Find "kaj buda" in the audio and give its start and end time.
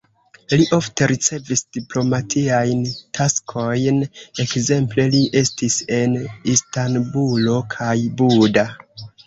7.79-8.69